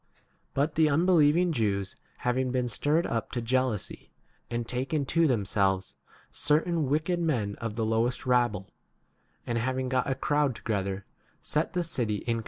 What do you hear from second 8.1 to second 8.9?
rabble,